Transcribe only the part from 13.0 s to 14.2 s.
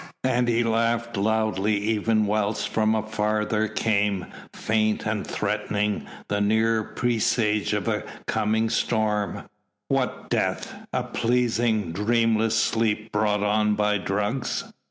brought on by